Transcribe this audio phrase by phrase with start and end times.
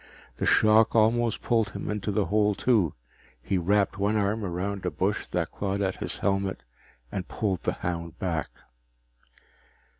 [0.37, 2.95] The shock almost pulled him into the hole too.
[3.39, 6.63] He wrapped one arm around a bush that clawed at his helmet
[7.11, 8.49] and pulled the hound back.